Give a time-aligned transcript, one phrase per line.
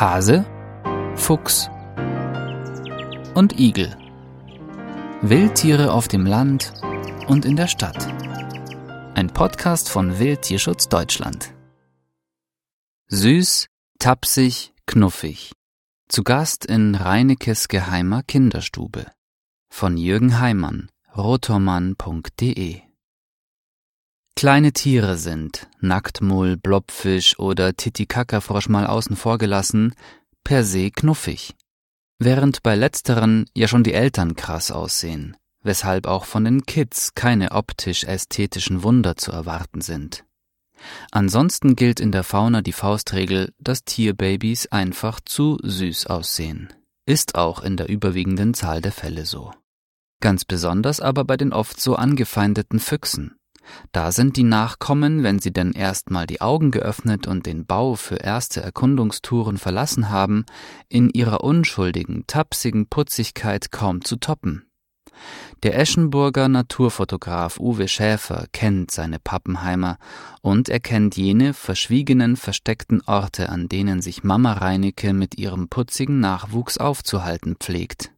[0.00, 0.46] Hase,
[1.14, 1.68] Fuchs
[3.34, 3.94] und Igel.
[5.20, 6.72] Wildtiere auf dem Land
[7.28, 8.06] und in der Stadt.
[9.14, 11.52] Ein Podcast von Wildtierschutz Deutschland.
[13.08, 13.66] Süß,
[13.98, 15.52] tapsig, knuffig.
[16.08, 19.04] Zu Gast in Reinekes geheimer Kinderstube.
[19.68, 22.89] Von Jürgen Heimann, rotormann.de
[24.36, 29.94] Kleine Tiere sind, Nacktmull, Blobfisch oder Titicacafrosch mal außen vor gelassen,
[30.44, 31.54] per se knuffig.
[32.18, 37.52] Während bei letzteren ja schon die Eltern krass aussehen, weshalb auch von den Kids keine
[37.52, 40.24] optisch-ästhetischen Wunder zu erwarten sind.
[41.10, 46.72] Ansonsten gilt in der Fauna die Faustregel, dass Tierbabys einfach zu süß aussehen.
[47.06, 49.52] Ist auch in der überwiegenden Zahl der Fälle so.
[50.20, 53.36] Ganz besonders aber bei den oft so angefeindeten Füchsen.
[53.92, 58.16] Da sind die Nachkommen, wenn sie denn erstmal die Augen geöffnet und den Bau für
[58.16, 60.44] erste Erkundungstouren verlassen haben,
[60.88, 64.70] in ihrer unschuldigen, tapsigen Putzigkeit kaum zu toppen.
[65.62, 69.98] Der Eschenburger Naturfotograf Uwe Schäfer kennt seine Pappenheimer
[70.40, 76.20] und er kennt jene verschwiegenen, versteckten Orte, an denen sich Mama Reinecke mit ihrem putzigen
[76.20, 78.12] Nachwuchs aufzuhalten pflegt.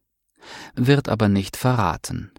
[0.75, 2.31] Wird aber nicht verraten.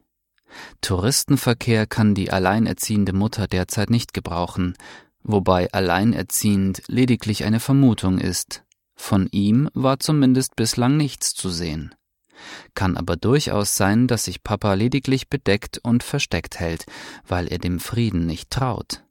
[0.80, 4.74] Touristenverkehr kann die alleinerziehende Mutter derzeit nicht gebrauchen,
[5.22, 8.64] wobei alleinerziehend lediglich eine Vermutung ist.
[8.96, 11.94] Von ihm war zumindest bislang nichts zu sehen.
[12.74, 16.84] Kann aber durchaus sein, dass sich Papa lediglich bedeckt und versteckt hält,
[17.26, 19.04] weil er dem Frieden nicht traut.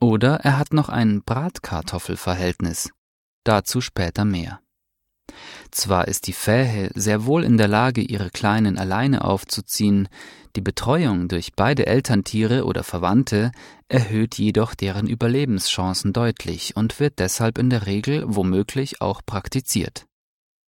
[0.00, 2.90] Oder er hat noch ein Bratkartoffelverhältnis.
[3.44, 4.60] Dazu später mehr.
[5.70, 10.08] Zwar ist die Fähe sehr wohl in der Lage, ihre Kleinen alleine aufzuziehen,
[10.56, 13.52] die Betreuung durch beide Elterntiere oder Verwandte
[13.88, 20.06] erhöht jedoch deren Überlebenschancen deutlich und wird deshalb in der Regel womöglich auch praktiziert.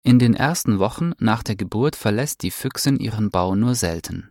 [0.03, 4.31] In den ersten Wochen nach der Geburt verlässt die Füchsin ihren Bau nur selten.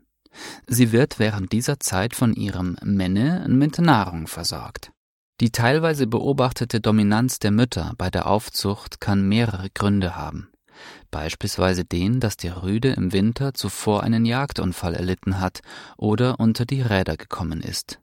[0.67, 4.91] Sie wird während dieser Zeit von ihrem Menne mit Nahrung versorgt.
[5.41, 10.49] Die teilweise beobachtete Dominanz der Mütter bei der Aufzucht kann mehrere Gründe haben.
[11.11, 15.61] Beispielsweise den, dass der Rüde im Winter zuvor einen Jagdunfall erlitten hat
[15.97, 17.99] oder unter die Räder gekommen ist.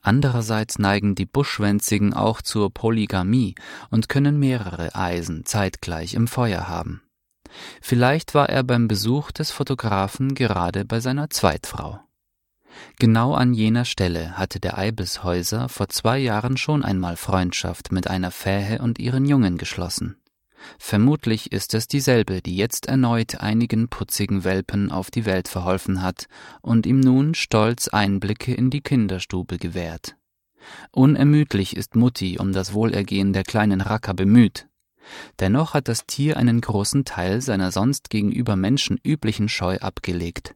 [0.00, 3.54] Andererseits neigen die Buschwänzigen auch zur Polygamie
[3.90, 7.02] und können mehrere Eisen zeitgleich im Feuer haben.
[7.80, 12.00] Vielleicht war er beim Besuch des Fotografen gerade bei seiner Zweitfrau.
[12.98, 18.32] Genau an jener Stelle hatte der Eibishäuser vor zwei Jahren schon einmal Freundschaft mit einer
[18.32, 20.16] Fähe und ihren Jungen geschlossen.
[20.78, 26.26] Vermutlich ist es dieselbe, die jetzt erneut einigen putzigen Welpen auf die Welt verholfen hat
[26.62, 30.16] und ihm nun stolz Einblicke in die Kinderstube gewährt.
[30.92, 34.68] Unermüdlich ist Mutti um das Wohlergehen der kleinen Racker bemüht.
[35.38, 40.54] Dennoch hat das Tier einen großen Teil seiner sonst gegenüber Menschen üblichen Scheu abgelegt.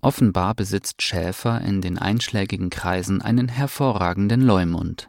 [0.00, 5.08] Offenbar besitzt Schäfer in den einschlägigen Kreisen einen hervorragenden Leumund.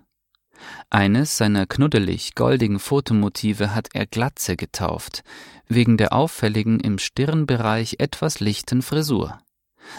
[0.89, 5.23] Eines seiner knuddelig goldigen Fotomotive hat er Glatze getauft,
[5.67, 9.39] wegen der auffälligen im Stirnbereich etwas lichten Frisur.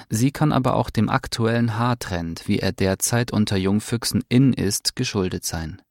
[0.09, 5.44] Sie kann aber auch dem aktuellen Haartrend, wie er derzeit unter Jungfüchsen in ist, geschuldet
[5.44, 5.82] sein.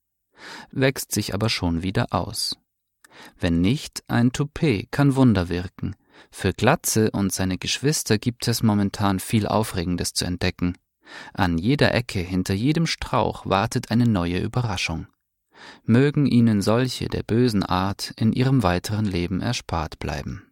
[0.71, 2.57] Wächst sich aber schon wieder aus.
[3.37, 5.95] Wenn nicht, ein Toupet kann Wunder wirken,
[6.31, 10.77] für Glatze und seine Geschwister gibt es momentan viel Aufregendes zu entdecken.
[11.33, 15.07] An jeder Ecke, hinter jedem Strauch wartet eine neue Überraschung.
[15.83, 20.51] Mögen ihnen solche der bösen Art in ihrem weiteren Leben erspart bleiben.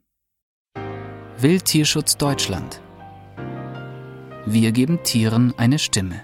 [1.38, 2.82] Wildtierschutz Deutschland
[4.46, 6.24] Wir geben Tieren eine Stimme.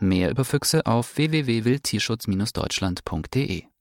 [0.00, 3.71] Mehr über Füchse auf www.wildtierschutz-deutschland.de